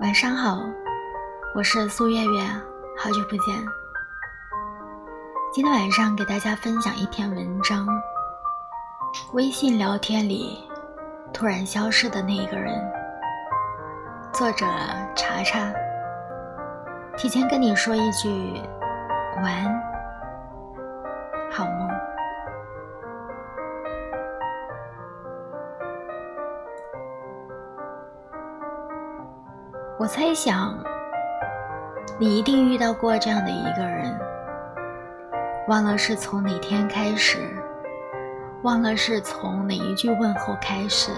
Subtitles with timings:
[0.00, 0.60] 晚上好，
[1.54, 2.40] 我是苏月月，
[2.96, 3.54] 好久不见。
[5.52, 7.86] 今天晚上给大家分享一篇文章：
[9.32, 10.68] 微信聊天里
[11.32, 12.74] 突然消失的那一个人。
[14.32, 14.66] 作者
[15.16, 15.72] 查查。
[17.16, 18.62] 提前跟你说一句
[19.42, 19.82] 晚安，
[21.50, 22.07] 好梦。
[29.98, 30.78] 我猜想，
[32.18, 34.16] 你一定遇到过这样的一个人，
[35.66, 37.38] 忘了是从哪天开始，
[38.62, 41.10] 忘了是从哪一句问候开始。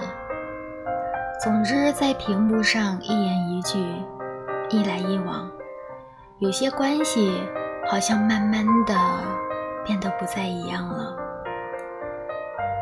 [1.44, 3.78] 总之，在屏幕上一言一句，
[4.70, 5.46] 一来一往，
[6.38, 7.38] 有些关系
[7.86, 8.94] 好像慢慢的
[9.84, 11.14] 变得不再一样了。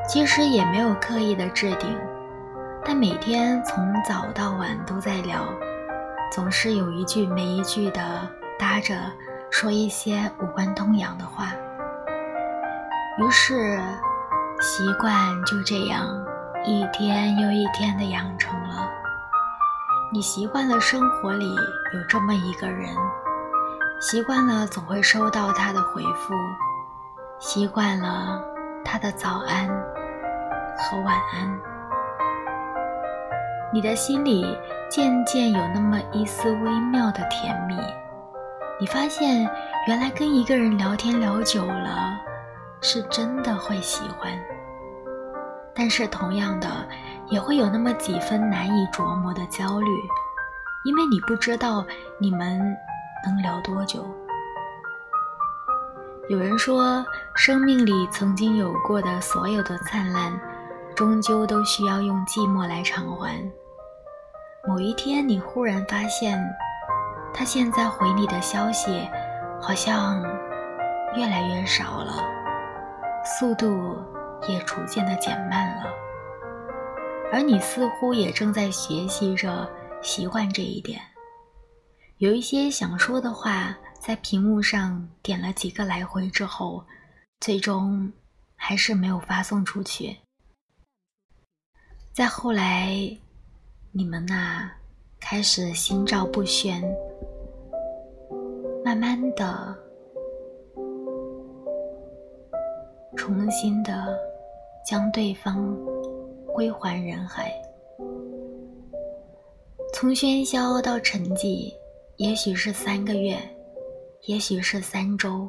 [0.07, 1.99] 其实也没有刻意的置顶，
[2.85, 5.41] 但每天从早到晚都在聊。
[6.31, 8.95] 总是有一句没一句的搭着
[9.51, 11.47] 说一些无关痛痒的话，
[13.19, 13.81] 于是
[14.61, 15.13] 习惯
[15.45, 16.07] 就这样
[16.65, 18.91] 一天又一天的养成了。
[20.13, 22.95] 你习惯了生活里有这么一个人，
[24.01, 26.35] 习惯了总会收到他的回复，
[27.39, 28.43] 习惯了
[28.85, 29.67] 他的早安
[30.77, 31.61] 和晚安，
[33.73, 34.47] 你的心里。
[34.91, 37.77] 渐渐有那么一丝微妙的甜蜜，
[38.81, 39.47] 你发现
[39.87, 42.19] 原来跟一个人聊天聊久了，
[42.81, 44.33] 是真的会喜欢。
[45.75, 46.67] 但是同样的，
[47.29, 49.91] 也会有那么几分难以琢磨的焦虑，
[50.87, 51.85] 因为你不知道
[52.19, 52.59] 你们
[53.27, 54.03] 能聊多久。
[56.31, 57.05] 有人说，
[57.37, 60.33] 生命里曾经有过的所有的灿烂，
[60.99, 63.41] 终究都需要用寂寞来偿还。
[64.67, 66.45] 某一天，你忽然发现，
[67.33, 69.09] 他现在回你的消息
[69.63, 70.21] 好像
[71.15, 72.21] 越来越少了，
[73.25, 73.69] 速度
[74.49, 75.85] 也逐渐的减慢了，
[77.33, 79.71] 而你似乎也正在学习着
[80.03, 81.01] 习惯这一点。
[82.17, 86.85] 有一些想说的话，在屏幕上点了几个来回之后，
[87.39, 88.13] 最终
[88.57, 90.17] 还是没有发送出去。
[92.19, 93.17] 再后来。
[93.93, 94.69] 你们呐，
[95.21, 96.83] 开始心照不宣，
[98.85, 99.73] 慢慢的，
[103.17, 104.19] 重新的
[104.85, 105.73] 将对方
[106.53, 107.53] 归还人海。
[109.95, 111.73] 从喧嚣到沉寂，
[112.17, 113.39] 也许是三个月，
[114.23, 115.49] 也许是三周，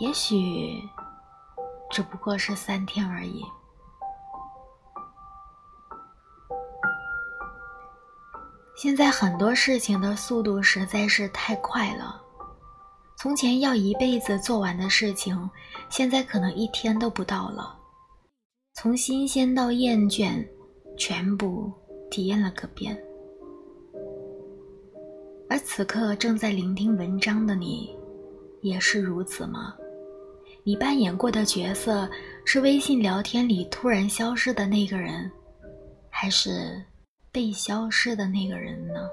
[0.00, 0.80] 也许
[1.90, 3.44] 只不过是三天而已。
[8.80, 12.22] 现在很多事情的速度实在是太快了，
[13.18, 15.50] 从前要一辈子做完的事情，
[15.90, 17.76] 现在可能一天都不到了。
[18.74, 20.46] 从新鲜到厌倦，
[20.96, 21.72] 全部
[22.08, 22.96] 体验了个遍。
[25.50, 27.92] 而此刻正在聆听文章的你，
[28.60, 29.74] 也是如此吗？
[30.62, 32.08] 你扮演过的角色
[32.44, 35.28] 是微信聊天里突然消失的那个人，
[36.10, 36.80] 还是？
[37.30, 39.08] 被消失的那个人呢？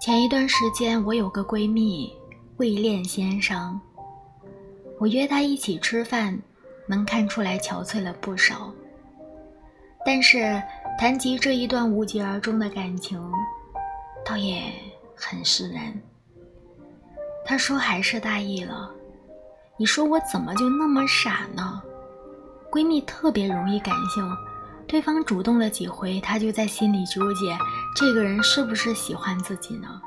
[0.00, 2.16] 前一段时间，我有个闺蜜
[2.56, 3.78] 未恋先生，
[4.98, 6.38] 我约她一起吃饭，
[6.86, 8.72] 能看出来憔悴了不少。
[10.06, 10.62] 但是
[10.98, 13.20] 谈及这一段无疾而终的感情，
[14.24, 14.62] 倒也
[15.14, 15.92] 很释然。
[17.44, 18.94] 她说还是大意了。
[19.80, 21.80] 你说我怎么就那么傻呢？
[22.68, 24.28] 闺蜜特别容易感性，
[24.88, 27.56] 对方主动了几回，她就在心里纠结，
[27.94, 30.02] 这个人是不是喜欢自己呢？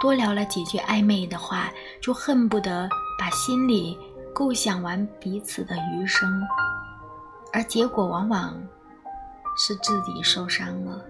[0.00, 1.70] 多聊了几句暧昧的话，
[2.02, 3.96] 就恨不得把心里
[4.34, 6.28] 构想完彼此的余生，
[7.52, 8.60] 而结果往往
[9.56, 11.00] 是自己受伤了。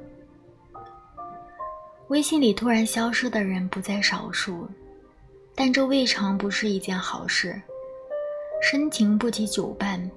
[2.08, 4.68] 微信里突然消失的人不在少数，
[5.54, 7.60] 但这未尝不是一件好事。
[8.60, 10.10] 深情不及久伴，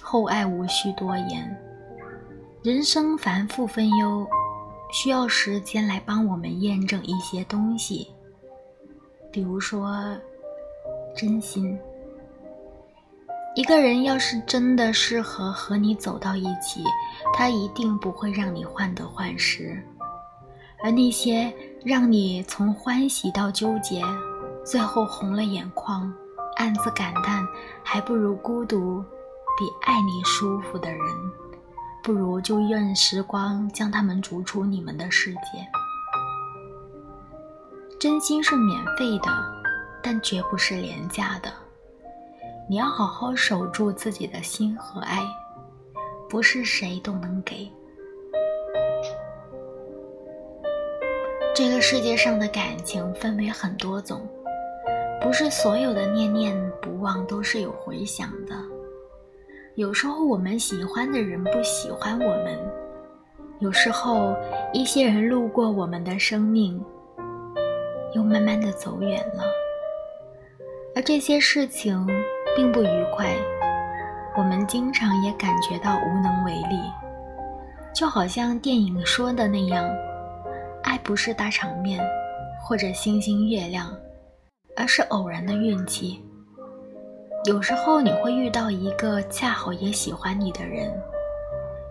[0.00, 1.58] 厚爱无需多言。
[2.62, 4.26] 人生繁复分忧，
[4.92, 8.08] 需要时间来帮我们验证一些东西，
[9.32, 9.96] 比如说
[11.16, 11.78] 真心。
[13.54, 16.84] 一个人要是真的适合和你走到一起，
[17.32, 19.82] 他一定不会让你患得患失，
[20.84, 21.52] 而那些
[21.82, 24.02] 让你从欢喜到纠结，
[24.62, 26.12] 最后红了眼眶，
[26.58, 27.46] 暗自感叹，
[27.84, 29.00] 还不如孤独，
[29.56, 31.00] 比爱你舒服的人，
[32.02, 35.66] 不如就任时光将他们逐出你们的世界。
[38.00, 39.30] 真心是免费的，
[40.02, 41.52] 但绝不是廉价的。
[42.68, 45.24] 你要好好守住自己的心和爱，
[46.28, 47.70] 不是谁都能给。
[51.54, 54.28] 这个世界上的感情分为很多种，
[55.20, 58.54] 不是所有的念念不忘都是有回响的。
[59.74, 62.58] 有时候我们喜欢的人不喜欢我们，
[63.60, 64.34] 有时候
[64.72, 66.82] 一些人路过我们的生命，
[68.14, 69.44] 又慢慢的走远了。
[70.94, 72.04] 而这些事情
[72.56, 73.36] 并不愉快，
[74.36, 76.80] 我们经常也感觉到无能为力，
[77.94, 79.88] 就好像电影说的那样。
[80.82, 82.00] 爱不是大场面，
[82.62, 83.94] 或者星星月亮，
[84.78, 86.24] 而是偶然的运气。
[87.44, 90.88] 有时候你会遇到一个恰好也喜欢你的人，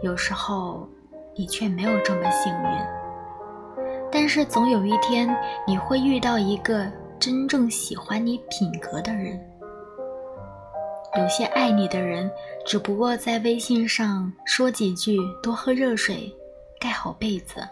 [0.02, 0.88] 有时候
[1.36, 3.78] 你却没有这么幸运。
[4.10, 5.36] 但是总有一天
[5.68, 6.90] 你会遇到一个
[7.20, 9.38] 真正喜欢你品格的人。
[11.18, 12.32] 有些爱你的人，
[12.66, 16.34] 只不过在微信上说几句“多喝热水，
[16.80, 17.68] 盖好被子”。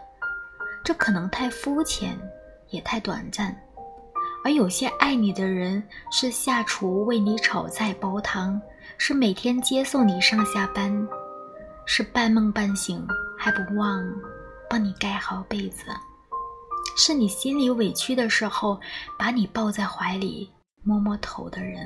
[0.84, 2.18] 这可能太肤浅，
[2.68, 3.56] 也太短暂，
[4.46, 8.60] 而有些爱你的人是下厨为你炒菜煲汤，
[8.96, 11.08] 是每天接送你上下班，
[11.84, 13.04] 是半梦半醒
[13.36, 14.00] 还不忘
[14.70, 15.86] 帮你盖好被子，
[16.96, 18.78] 是你心里委屈的时候
[19.18, 20.48] 把你抱在怀里
[20.84, 21.84] 摸摸头的人。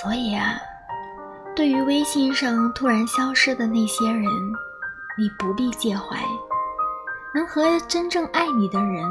[0.00, 0.58] 所以啊，
[1.54, 4.24] 对于微信上突然消失的那些人。
[5.18, 6.16] 你不必介怀，
[7.34, 9.04] 能和真正爱你的人、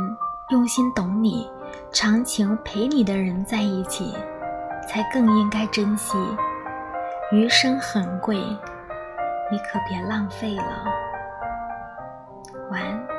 [0.50, 1.46] 用心懂你、
[1.92, 4.16] 长情陪你的人在一起，
[4.88, 6.18] 才更应该珍惜。
[7.34, 10.86] 余生很贵，你可别浪费了。
[12.72, 13.17] 晚安。